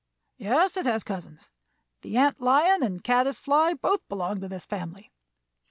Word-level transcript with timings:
"Yes, 0.39 0.77
it 0.77 0.87
has 0.87 1.03
cousins; 1.03 1.51
the 2.01 2.17
ant 2.17 2.41
lion 2.41 2.81
and 2.81 3.03
caddis 3.03 3.37
fly 3.37 3.75
both 3.75 4.01
belong 4.09 4.41
to 4.41 4.47
this 4.49 4.65
family. 4.65 5.11